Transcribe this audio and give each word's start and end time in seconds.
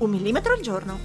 Un 0.00 0.08
millimetro 0.08 0.54
al 0.54 0.60
giorno. 0.60 0.98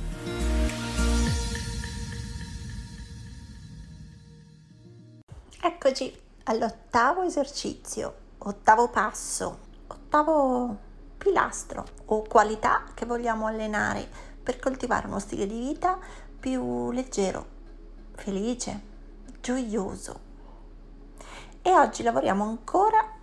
Eccoci 5.61 6.17
all'ottavo 6.43 7.23
esercizio, 7.23 8.15
ottavo 8.37 8.87
passo, 8.87 9.59
ottavo 9.87 10.77
pilastro 11.17 11.85
o 12.05 12.21
qualità 12.21 12.85
che 12.93 13.05
vogliamo 13.05 13.47
allenare 13.47 14.07
per 14.41 14.59
coltivare 14.59 15.07
uno 15.07 15.19
stile 15.19 15.45
di 15.45 15.59
vita 15.59 15.99
più 16.39 16.89
leggero, 16.91 17.45
felice, 18.13 18.81
gioioso. 19.41 20.19
E 21.61 21.71
oggi 21.73 22.01
lavoriamo 22.01 22.45
ancora 22.45 23.14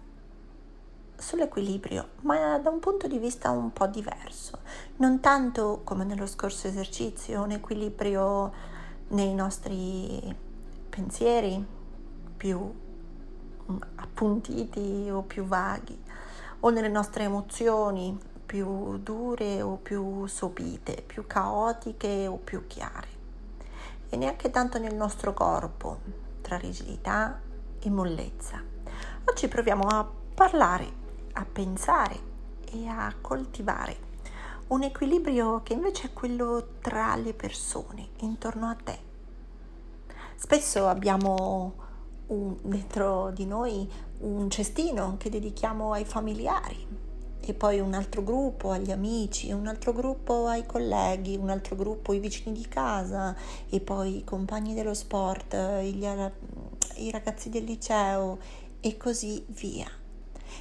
sull'equilibrio, 1.22 2.08
ma 2.22 2.58
da 2.58 2.68
un 2.68 2.80
punto 2.80 3.06
di 3.06 3.18
vista 3.18 3.50
un 3.50 3.72
po' 3.72 3.86
diverso. 3.86 4.58
Non 4.96 5.20
tanto 5.20 5.80
come 5.84 6.04
nello 6.04 6.26
scorso 6.26 6.66
esercizio, 6.66 7.42
un 7.42 7.52
equilibrio 7.52 8.52
nei 9.08 9.32
nostri 9.32 10.36
pensieri 10.90 11.64
più 12.36 12.58
mm, 12.58 13.76
appuntiti 13.94 15.08
o 15.10 15.22
più 15.22 15.44
vaghi, 15.44 15.98
o 16.60 16.70
nelle 16.70 16.88
nostre 16.88 17.24
emozioni 17.24 18.18
più 18.44 18.98
dure 18.98 19.62
o 19.62 19.76
più 19.76 20.26
sopite, 20.26 21.02
più 21.06 21.26
caotiche 21.26 22.26
o 22.26 22.36
più 22.36 22.66
chiare. 22.66 23.20
E 24.08 24.16
neanche 24.16 24.50
tanto 24.50 24.78
nel 24.78 24.94
nostro 24.94 25.32
corpo, 25.32 26.00
tra 26.42 26.56
rigidità 26.56 27.40
e 27.78 27.88
mollezza. 27.88 28.60
Oggi 29.24 29.48
proviamo 29.48 29.86
a 29.86 30.06
parlare 30.34 31.00
a 31.34 31.44
pensare 31.44 32.30
e 32.70 32.86
a 32.86 33.14
coltivare 33.20 34.10
un 34.72 34.82
equilibrio 34.84 35.60
che 35.62 35.74
invece 35.74 36.08
è 36.08 36.12
quello 36.14 36.76
tra 36.80 37.14
le 37.16 37.34
persone, 37.34 38.08
intorno 38.20 38.68
a 38.68 38.74
te. 38.82 38.98
Spesso 40.34 40.88
abbiamo 40.88 41.74
un, 42.28 42.56
dentro 42.62 43.30
di 43.32 43.44
noi 43.44 43.86
un 44.20 44.48
cestino 44.48 45.16
che 45.18 45.28
dedichiamo 45.28 45.92
ai 45.92 46.06
familiari 46.06 46.86
e 47.44 47.54
poi 47.54 47.80
un 47.80 47.92
altro 47.92 48.22
gruppo 48.22 48.70
agli 48.70 48.90
amici, 48.90 49.52
un 49.52 49.66
altro 49.66 49.92
gruppo 49.92 50.46
ai 50.46 50.64
colleghi, 50.64 51.36
un 51.36 51.50
altro 51.50 51.76
gruppo 51.76 52.12
ai 52.12 52.20
vicini 52.20 52.52
di 52.56 52.66
casa 52.66 53.36
e 53.68 53.80
poi 53.80 54.18
i 54.18 54.24
compagni 54.24 54.72
dello 54.72 54.94
sport, 54.94 55.54
gli, 55.82 56.06
i 56.96 57.10
ragazzi 57.10 57.50
del 57.50 57.64
liceo 57.64 58.38
e 58.80 58.96
così 58.96 59.44
via. 59.48 60.01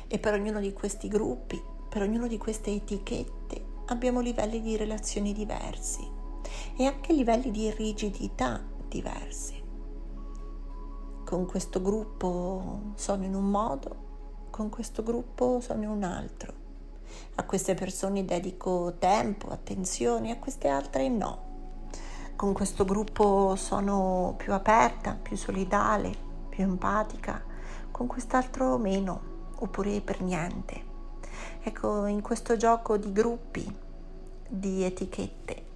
E 0.07 0.19
per 0.19 0.33
ognuno 0.33 0.59
di 0.59 0.73
questi 0.73 1.07
gruppi, 1.07 1.61
per 1.89 2.01
ognuno 2.01 2.27
di 2.27 2.37
queste 2.37 2.71
etichette, 2.71 3.65
abbiamo 3.87 4.21
livelli 4.21 4.61
di 4.61 4.77
relazioni 4.77 5.33
diversi 5.33 6.07
e 6.77 6.85
anche 6.85 7.13
livelli 7.13 7.51
di 7.51 7.69
rigidità 7.71 8.63
diversi. 8.87 9.61
Con 11.25 11.45
questo 11.45 11.81
gruppo 11.81 12.93
sono 12.95 13.23
in 13.23 13.35
un 13.35 13.49
modo, 13.49 14.49
con 14.49 14.69
questo 14.69 15.03
gruppo 15.03 15.59
sono 15.61 15.83
in 15.83 15.89
un 15.89 16.03
altro. 16.03 16.53
A 17.35 17.43
queste 17.43 17.73
persone 17.73 18.25
dedico 18.25 18.95
tempo, 18.99 19.49
attenzione, 19.49 20.31
a 20.31 20.37
queste 20.37 20.67
altre 20.67 21.09
no. 21.09 21.49
Con 22.35 22.53
questo 22.53 22.85
gruppo 22.85 23.55
sono 23.55 24.33
più 24.37 24.53
aperta, 24.53 25.17
più 25.21 25.37
solidale, 25.37 26.13
più 26.49 26.63
empatica, 26.63 27.43
con 27.91 28.07
quest'altro 28.07 28.77
meno 28.77 29.30
oppure 29.61 30.01
per 30.01 30.21
niente. 30.21 30.89
Ecco, 31.63 32.05
in 32.05 32.21
questo 32.21 32.57
gioco 32.57 32.97
di 32.97 33.11
gruppi, 33.11 33.75
di 34.47 34.83
etichette, 34.83 35.69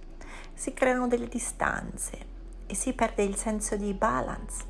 si 0.54 0.72
creano 0.72 1.08
delle 1.08 1.28
distanze 1.28 2.34
e 2.66 2.74
si 2.74 2.92
perde 2.92 3.22
il 3.22 3.36
senso 3.36 3.76
di 3.76 3.92
balance, 3.94 4.64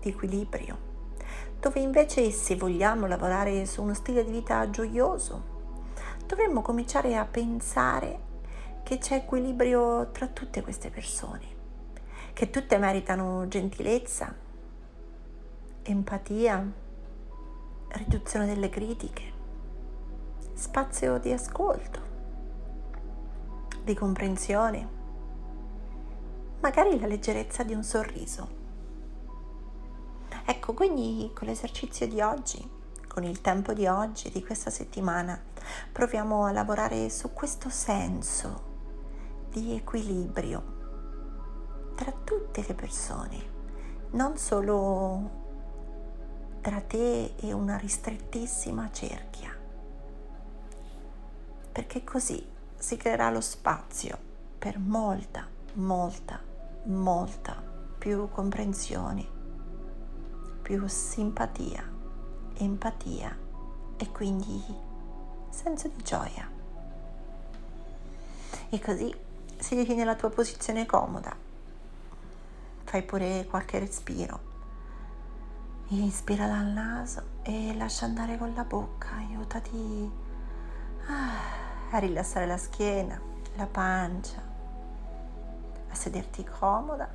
di 0.00 0.08
equilibrio, 0.10 0.88
dove 1.60 1.80
invece 1.80 2.30
se 2.30 2.56
vogliamo 2.56 3.06
lavorare 3.06 3.66
su 3.66 3.82
uno 3.82 3.94
stile 3.94 4.24
di 4.24 4.32
vita 4.32 4.68
gioioso, 4.70 5.58
dovremmo 6.26 6.62
cominciare 6.62 7.16
a 7.16 7.24
pensare 7.24 8.28
che 8.82 8.98
c'è 8.98 9.16
equilibrio 9.16 10.10
tra 10.10 10.26
tutte 10.26 10.62
queste 10.62 10.90
persone, 10.90 11.46
che 12.32 12.50
tutte 12.50 12.78
meritano 12.78 13.46
gentilezza, 13.46 14.34
empatia, 15.82 16.72
riduzione 17.92 18.46
delle 18.46 18.68
critiche, 18.68 19.32
spazio 20.54 21.18
di 21.18 21.32
ascolto, 21.32 22.00
di 23.82 23.94
comprensione, 23.94 24.88
magari 26.60 26.98
la 26.98 27.06
leggerezza 27.06 27.62
di 27.62 27.74
un 27.74 27.82
sorriso. 27.82 28.58
Ecco, 30.44 30.74
quindi 30.74 31.30
con 31.34 31.48
l'esercizio 31.48 32.06
di 32.06 32.20
oggi, 32.20 32.68
con 33.08 33.24
il 33.24 33.40
tempo 33.40 33.72
di 33.72 33.86
oggi, 33.86 34.30
di 34.30 34.44
questa 34.44 34.70
settimana, 34.70 35.40
proviamo 35.90 36.44
a 36.44 36.52
lavorare 36.52 37.08
su 37.10 37.32
questo 37.32 37.68
senso 37.70 38.68
di 39.50 39.74
equilibrio 39.74 40.78
tra 41.96 42.12
tutte 42.12 42.64
le 42.66 42.74
persone, 42.74 43.58
non 44.10 44.36
solo 44.36 45.39
tra 46.60 46.82
te 46.82 47.36
e 47.36 47.52
una 47.54 47.78
ristrettissima 47.78 48.90
cerchia, 48.92 49.56
perché 51.72 52.04
così 52.04 52.46
si 52.76 52.96
creerà 52.98 53.30
lo 53.30 53.40
spazio 53.40 54.18
per 54.58 54.78
molta, 54.78 55.46
molta, 55.74 56.38
molta 56.84 57.62
più 57.96 58.28
comprensione, 58.28 59.26
più 60.60 60.86
simpatia, 60.86 61.82
empatia 62.58 63.34
e 63.96 64.10
quindi 64.10 64.62
senso 65.48 65.88
di 65.88 66.02
gioia. 66.02 66.46
E 68.68 68.80
così 68.80 69.14
siediti 69.56 69.94
nella 69.94 70.14
tua 70.14 70.28
posizione 70.28 70.84
comoda, 70.84 71.34
fai 72.84 73.02
pure 73.02 73.46
qualche 73.48 73.78
respiro 73.78 74.49
Inspira 75.92 76.46
dal 76.46 76.66
naso 76.66 77.20
e 77.42 77.74
lascia 77.76 78.04
andare 78.04 78.38
con 78.38 78.54
la 78.54 78.62
bocca, 78.62 79.16
aiutati 79.16 80.08
a 81.90 81.98
rilassare 81.98 82.46
la 82.46 82.56
schiena, 82.56 83.20
la 83.56 83.66
pancia, 83.66 84.40
a 85.88 85.94
sederti 85.96 86.44
comoda 86.44 87.12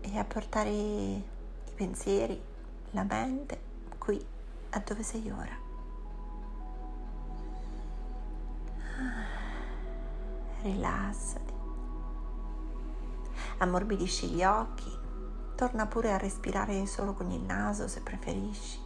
e 0.00 0.18
a 0.18 0.24
portare 0.24 0.68
i 0.68 1.24
pensieri, 1.76 2.42
la 2.90 3.04
mente 3.04 3.60
qui 3.98 4.20
a 4.70 4.78
dove 4.80 5.04
sei 5.04 5.30
ora. 5.30 5.56
Rilassati, 10.62 11.54
ammorbidisci 13.58 14.26
gli 14.30 14.42
occhi 14.42 15.02
Torna 15.54 15.86
pure 15.86 16.12
a 16.12 16.18
respirare 16.18 16.86
solo 16.86 17.14
con 17.14 17.30
il 17.30 17.40
naso 17.40 17.88
se 17.88 18.00
preferisci. 18.00 18.80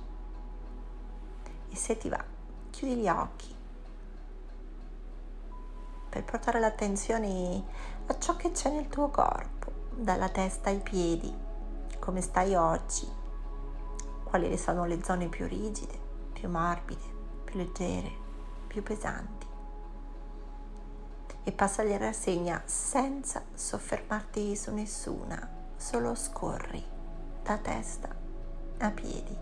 E 1.71 1.77
se 1.77 1.97
ti 1.97 2.09
va, 2.09 2.23
chiudi 2.71 2.97
gli 2.97 3.09
occhi 3.09 3.57
per 6.09 6.25
portare 6.25 6.59
l'attenzione 6.59 7.63
a 8.07 8.19
ciò 8.19 8.37
che 8.37 8.51
c'è 8.51 8.71
nel 8.71 8.89
tuo 8.89 9.09
corpo, 9.09 9.71
dalla 9.91 10.29
testa 10.29 10.71
ai 10.71 10.81
piedi, 10.81 11.33
come 11.99 12.21
stai 12.23 12.55
oggi, 12.55 13.07
quali 14.25 14.57
sono 14.57 14.85
le 14.87 15.03
zone 15.05 15.29
più 15.29 15.47
rigide, 15.47 15.99
più 16.33 16.49
morbide, 16.49 17.17
più 17.45 17.59
leggere, 17.59 18.11
più 18.67 18.83
pesanti. 18.83 19.47
E 21.45 21.53
passa 21.53 21.83
in 21.83 21.99
rassegna 21.99 22.63
senza 22.65 23.43
soffermarti 23.55 24.57
su 24.57 24.73
nessuna 24.73 25.58
solo 25.79 26.17
scorri 26.17 26.85
da 27.41 27.57
testa 27.57 28.09
a 28.79 28.91
piedi. 28.91 29.37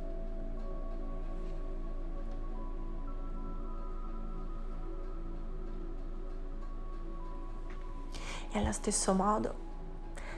E 8.52 8.58
allo 8.58 8.72
stesso 8.72 9.14
modo 9.14 9.64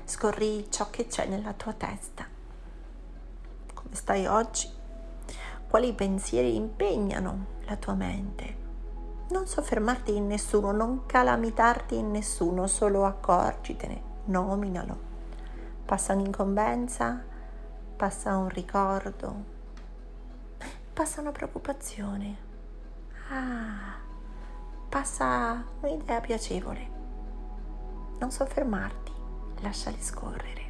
scorri 0.04 0.70
ciò 0.70 0.88
che 0.88 1.08
c'è 1.08 1.26
nella 1.26 1.52
tua 1.52 1.72
testa. 1.72 2.24
Come 3.74 3.94
stai 3.94 4.26
oggi? 4.26 4.70
Quali 5.68 5.92
pensieri 5.92 6.54
impegnano 6.54 7.56
la 7.66 7.76
tua 7.76 7.94
mente? 7.94 8.56
Non 9.30 9.46
soffermarti 9.46 10.16
in 10.16 10.28
nessuno, 10.28 10.70
non 10.70 11.04
calamitarti 11.06 11.96
in 11.96 12.12
nessuno, 12.12 12.66
solo 12.68 13.04
accorgitene, 13.04 14.02
nominalo. 14.26 15.07
Passa 15.88 16.12
un'incombenza, 16.12 17.24
passa 17.96 18.36
un 18.36 18.50
ricordo, 18.50 19.44
passa 20.92 21.22
una 21.22 21.32
preoccupazione. 21.32 22.36
Ah, 23.30 23.96
passa 24.86 25.64
un'idea 25.80 26.20
piacevole. 26.20 26.90
Non 28.18 28.30
soffermarti, 28.30 29.12
lasciali 29.62 29.96
scorrere. 30.02 30.66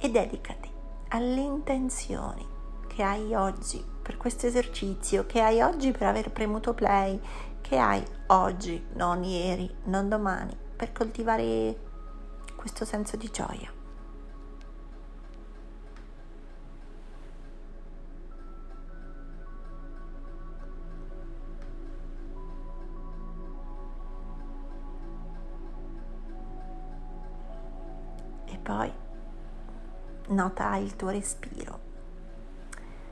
E 0.00 0.10
dedicati 0.10 0.69
alle 1.10 1.40
intenzioni 1.40 2.46
che 2.86 3.02
hai 3.02 3.34
oggi 3.34 3.84
per 4.02 4.16
questo 4.16 4.46
esercizio, 4.46 5.26
che 5.26 5.40
hai 5.40 5.60
oggi 5.60 5.92
per 5.92 6.02
aver 6.02 6.30
premuto 6.30 6.74
play, 6.74 7.20
che 7.60 7.78
hai 7.78 8.02
oggi, 8.28 8.84
non 8.94 9.22
ieri, 9.22 9.72
non 9.84 10.08
domani, 10.08 10.56
per 10.76 10.92
coltivare 10.92 11.78
questo 12.56 12.84
senso 12.84 13.16
di 13.16 13.30
gioia. 13.30 13.79
Nota 30.30 30.76
il 30.76 30.96
tuo 30.96 31.10
respiro. 31.10 31.88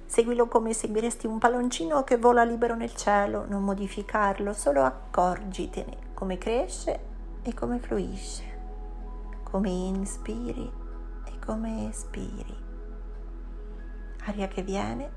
Seguilo 0.06 0.48
come 0.48 0.72
seguiresti 0.72 1.26
un 1.26 1.38
palloncino 1.38 2.02
che 2.02 2.16
vola 2.16 2.42
libero 2.42 2.74
nel 2.74 2.94
cielo, 2.94 3.44
non 3.46 3.62
modificarlo, 3.62 4.52
solo 4.54 4.82
accorgitene 4.82 6.06
come 6.14 6.38
cresce 6.38 7.00
e 7.42 7.54
come 7.54 7.78
fluisce, 7.78 8.42
come 9.44 9.68
inspiri 9.68 10.72
e 11.26 11.38
come 11.44 11.88
espiri. 11.88 12.56
Aria 14.24 14.48
che 14.48 14.62
viene, 14.62 15.12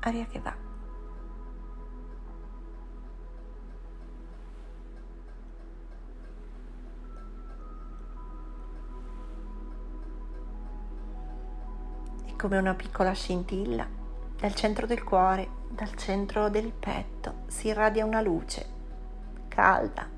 aria 0.00 0.26
che 0.26 0.40
va. 0.40 0.67
Come 12.38 12.56
una 12.56 12.74
piccola 12.74 13.12
scintilla. 13.12 13.84
Dal 14.38 14.54
centro 14.54 14.86
del 14.86 15.02
cuore, 15.02 15.48
dal 15.68 15.92
centro 15.96 16.48
del 16.48 16.70
petto, 16.70 17.40
si 17.48 17.66
irradia 17.66 18.04
una 18.04 18.20
luce 18.20 18.76
calda, 19.48 20.08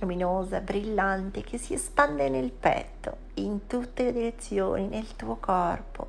luminosa, 0.00 0.60
brillante, 0.60 1.40
che 1.42 1.56
si 1.56 1.72
espande 1.72 2.28
nel 2.28 2.52
petto, 2.52 3.16
in 3.34 3.66
tutte 3.66 4.04
le 4.04 4.12
direzioni, 4.12 4.88
nel 4.88 5.16
tuo 5.16 5.36
corpo. 5.36 6.06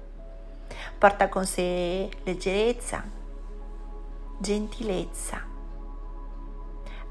Porta 0.98 1.30
con 1.30 1.46
sé 1.46 2.10
leggerezza, 2.24 3.02
gentilezza, 4.38 5.42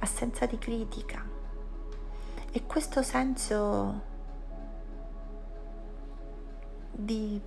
assenza 0.01 0.45
di 0.45 0.59
critica 0.59 1.25
e 2.51 2.67
questo 2.67 3.03
senso 3.03 4.03
di 6.91 7.41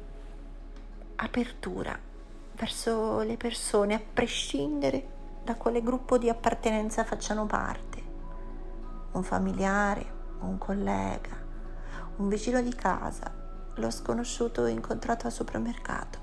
apertura 1.28 1.98
verso 2.56 3.20
le 3.20 3.38
persone 3.38 3.94
a 3.94 4.02
prescindere 4.02 5.16
da 5.44 5.56
quale 5.56 5.84
gruppo 5.84 6.18
di 6.18 6.30
appartenenza 6.30 7.04
facciano 7.04 7.46
parte. 7.46 8.04
Un 9.12 9.24
familiare, 9.24 10.06
un 10.40 10.58
collega, 10.58 11.36
un 12.18 12.28
vicino 12.30 12.62
di 12.62 12.74
casa, 12.74 13.32
lo 13.76 13.92
sconosciuto 13.92 14.66
incontrato 14.66 15.28
al 15.28 15.32
supermercato, 15.32 16.20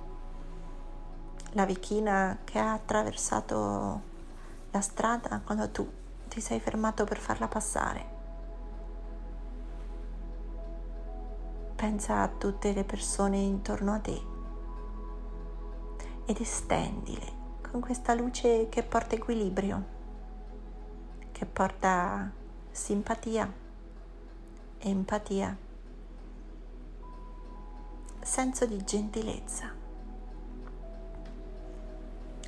la 1.53 1.67
vecchina 1.67 2.39
che 2.43 2.59
ha 2.59 2.73
attraversato 2.73 4.13
la 4.71 4.81
strada 4.81 5.41
quando 5.45 5.71
tu 5.71 5.89
ti 6.29 6.41
sei 6.41 6.59
fermato 6.59 7.05
per 7.05 7.19
farla 7.19 7.47
passare. 7.47 8.13
Pensa 11.77 12.23
a 12.23 12.29
tutte 12.29 12.73
le 12.73 12.85
persone 12.85 13.37
intorno 13.37 13.95
a 13.95 13.99
te 13.99 14.33
ed 16.27 16.41
estendile 16.41 17.43
con 17.71 17.81
questa 17.81 18.15
luce 18.15 18.69
che 18.69 18.83
porta 18.83 19.15
equilibrio, 19.15 19.85
che 21.33 21.45
porta 21.45 22.31
simpatia, 22.71 23.53
empatia, 24.79 25.57
senso 28.21 28.67
di 28.67 28.83
gentilezza 28.85 29.73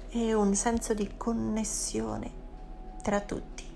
e 0.08 0.32
un 0.32 0.54
senso 0.54 0.94
di 0.94 1.16
connessione 1.16 2.32
tra 3.02 3.20
tutti. 3.20 3.75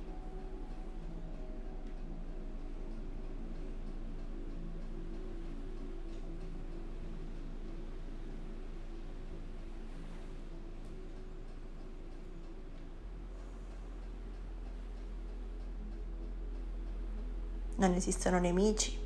Non 17.91 17.99
esistono 17.99 18.39
nemici, 18.39 18.97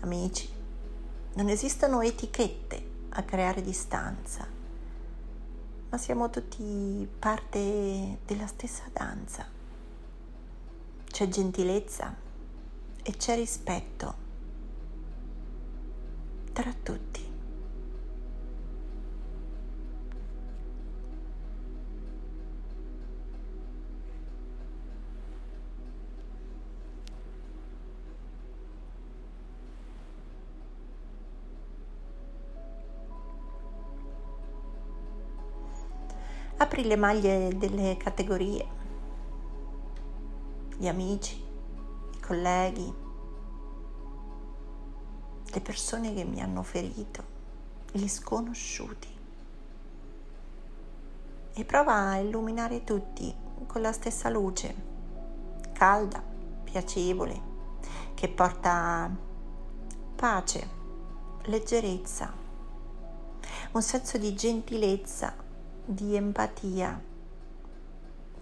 amici, 0.00 0.46
non 1.32 1.48
esistono 1.48 2.02
etichette 2.02 2.90
a 3.08 3.22
creare 3.22 3.62
distanza, 3.62 4.46
ma 5.88 5.96
siamo 5.96 6.28
tutti 6.28 7.08
parte 7.18 8.18
della 8.26 8.46
stessa 8.46 8.82
danza. 8.92 9.48
C'è 11.06 11.28
gentilezza 11.28 12.14
e 13.02 13.16
c'è 13.16 13.34
rispetto 13.34 14.14
tra 16.52 16.70
tutti. 16.82 17.21
Apri 36.62 36.84
le 36.84 36.94
maglie 36.94 37.58
delle 37.58 37.96
categorie, 37.96 38.66
gli 40.76 40.86
amici, 40.86 41.34
i 42.14 42.20
colleghi, 42.20 42.94
le 45.44 45.60
persone 45.60 46.14
che 46.14 46.22
mi 46.22 46.40
hanno 46.40 46.62
ferito, 46.62 47.24
gli 47.90 48.06
sconosciuti. 48.06 49.08
E 51.54 51.64
prova 51.64 52.10
a 52.10 52.18
illuminare 52.18 52.84
tutti 52.84 53.34
con 53.66 53.82
la 53.82 53.92
stessa 53.92 54.28
luce, 54.28 54.74
calda, 55.72 56.22
piacevole, 56.62 57.40
che 58.14 58.28
porta 58.28 59.10
pace, 60.14 60.68
leggerezza, 61.42 62.32
un 63.72 63.82
senso 63.82 64.16
di 64.16 64.32
gentilezza 64.36 65.41
di 65.84 66.14
empatia, 66.14 67.00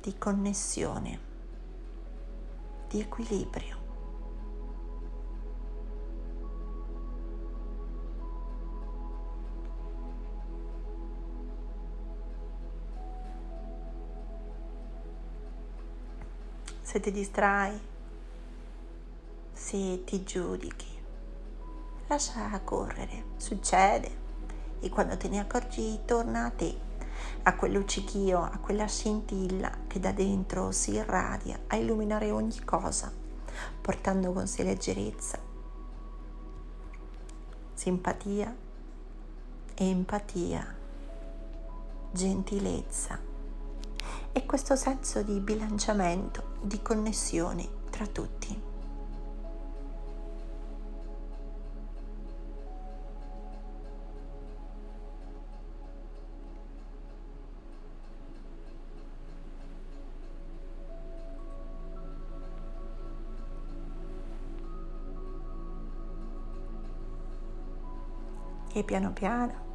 di 0.00 0.18
connessione, 0.18 1.18
di 2.88 3.00
equilibrio. 3.00 3.78
Se 16.82 16.98
ti 16.98 17.12
distrai, 17.12 17.78
se 19.52 20.02
ti 20.04 20.24
giudichi, 20.24 20.98
lascia 22.08 22.60
correre, 22.64 23.24
succede 23.36 24.10
e 24.80 24.88
quando 24.88 25.16
te 25.16 25.28
ne 25.28 25.38
accorgi 25.38 26.00
torna 26.04 26.46
a 26.46 26.50
te, 26.50 26.89
a 27.42 27.54
quel 27.54 27.72
luccichio, 27.72 28.42
a 28.42 28.58
quella 28.58 28.86
scintilla 28.86 29.70
che 29.86 30.00
da 30.00 30.12
dentro 30.12 30.70
si 30.72 30.92
irradia 30.92 31.60
a 31.66 31.76
illuminare 31.76 32.30
ogni 32.30 32.62
cosa, 32.64 33.12
portando 33.80 34.32
con 34.32 34.46
sé 34.46 34.62
leggerezza, 34.62 35.38
simpatia, 37.74 38.54
empatia, 39.74 40.74
gentilezza 42.12 43.18
e 44.32 44.46
questo 44.46 44.76
senso 44.76 45.22
di 45.22 45.40
bilanciamento, 45.40 46.56
di 46.60 46.80
connessione 46.82 47.68
tra 47.90 48.06
tutti. 48.06 48.69
E 68.80 68.84
piano 68.84 69.12
piano 69.12 69.68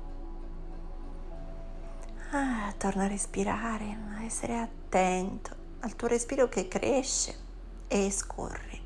ah, 2.31 2.73
torna 2.77 3.05
a 3.05 3.07
respirare, 3.07 3.97
a 4.17 4.23
essere 4.23 4.57
attento 4.57 5.63
al 5.79 5.95
tuo 5.95 6.07
respiro 6.07 6.49
che 6.49 6.67
cresce 6.67 7.35
e 7.87 8.09
scorre. 8.11 8.83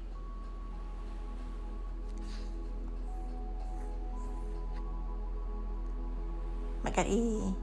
Magari 6.82 7.56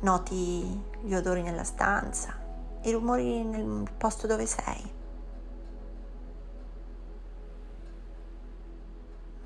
noti 0.00 0.82
gli 1.02 1.14
odori 1.14 1.42
nella 1.42 1.64
stanza, 1.64 2.38
i 2.82 2.90
rumori 2.90 3.42
nel 3.44 3.90
posto 3.96 4.26
dove 4.26 4.46
sei. 4.46 4.92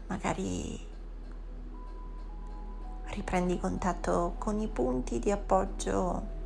Magari 0.06 0.87
riprendi 3.18 3.58
contatto 3.58 4.36
con 4.38 4.60
i 4.60 4.68
punti 4.68 5.18
di 5.18 5.32
appoggio 5.32 6.36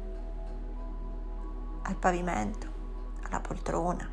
al 1.82 1.94
pavimento, 1.96 2.66
alla 3.24 3.40
poltrona. 3.40 4.10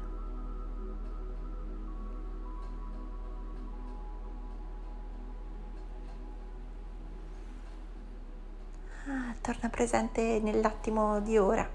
Ah, 9.08 9.34
torna 9.39 9.70
presente 9.70 10.42
nell'attimo 10.42 11.22
di 11.22 11.38
ora. 11.38 11.68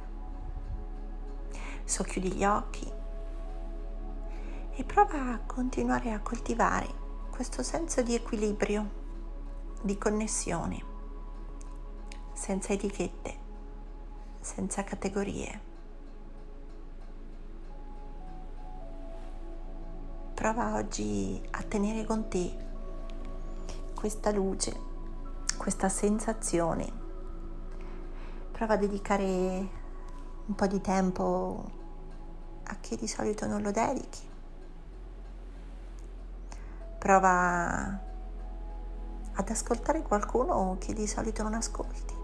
Socchiudi 1.82 2.32
gli 2.32 2.44
occhi 2.44 2.92
e 4.76 4.84
prova 4.84 5.32
a 5.32 5.40
continuare 5.46 6.12
a 6.12 6.20
coltivare 6.20 7.02
questo 7.30 7.62
senso 7.62 8.02
di 8.02 8.14
equilibrio 8.14 9.03
di 9.84 9.98
connessione, 9.98 10.82
senza 12.32 12.72
etichette, 12.72 13.36
senza 14.40 14.82
categorie. 14.82 15.60
Prova 20.32 20.76
oggi 20.76 21.38
a 21.50 21.62
tenere 21.64 22.06
con 22.06 22.28
te 22.28 22.56
questa 23.94 24.30
luce, 24.30 24.74
questa 25.58 25.90
sensazione. 25.90 26.90
Prova 28.52 28.74
a 28.74 28.78
dedicare 28.78 29.68
un 30.46 30.54
po' 30.54 30.66
di 30.66 30.80
tempo 30.80 31.70
a 32.62 32.74
chi 32.76 32.96
di 32.96 33.06
solito 33.06 33.46
non 33.46 33.60
lo 33.60 33.70
dedichi. 33.70 34.32
Prova 36.96 38.12
ad 39.34 39.48
ascoltare 39.48 40.02
qualcuno 40.02 40.76
che 40.78 40.92
di 40.92 41.06
solito 41.06 41.42
non 41.42 41.54
ascolti 41.54 42.14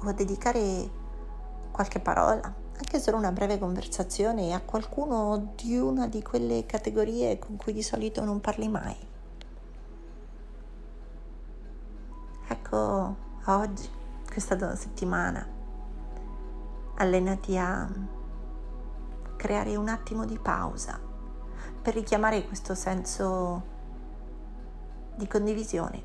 o 0.00 0.08
a 0.08 0.12
dedicare 0.12 0.90
qualche 1.70 1.98
parola, 1.98 2.54
anche 2.76 3.00
solo 3.00 3.16
una 3.16 3.32
breve 3.32 3.58
conversazione 3.58 4.52
a 4.52 4.60
qualcuno 4.60 5.54
di 5.56 5.76
una 5.76 6.06
di 6.06 6.22
quelle 6.22 6.66
categorie 6.66 7.38
con 7.38 7.56
cui 7.56 7.72
di 7.72 7.82
solito 7.82 8.24
non 8.24 8.40
parli 8.40 8.68
mai. 8.68 8.96
Ecco, 12.48 13.16
oggi, 13.46 13.88
questa 14.30 14.76
settimana, 14.76 15.46
allenati 16.96 17.56
a 17.56 17.88
creare 19.36 19.76
un 19.76 19.88
attimo 19.88 20.24
di 20.24 20.38
pausa 20.38 20.98
per 21.80 21.94
richiamare 21.94 22.44
questo 22.46 22.74
senso 22.74 23.76
di 25.18 25.26
condivisione, 25.26 26.00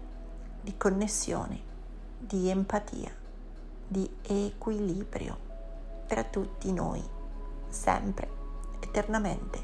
di 0.59 0.75
connessione, 0.75 1.61
di 2.17 2.49
empatia, 2.49 3.11
di 3.87 4.09
equilibrio 4.23 5.37
tra 6.07 6.23
tutti 6.23 6.71
noi, 6.73 6.99
sempre, 7.69 8.27
eternamente 8.79 9.63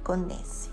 connessi. 0.00 0.71